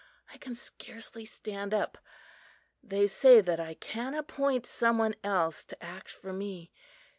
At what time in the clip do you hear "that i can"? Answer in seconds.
3.41-4.15